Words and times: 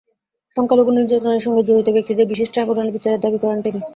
সংখ্যালঘু 0.57 0.91
নির্যাতনের 0.93 1.43
সঙ্গে 1.45 1.61
জড়িত 1.67 1.87
ব্যক্তিদের 1.95 2.29
বিশেষ 2.31 2.47
ট্রাইব্যুনালে 2.49 2.95
বিচারের 2.95 3.23
দাবি 3.23 3.37
করেন 3.43 3.59
তিনি। 3.61 3.79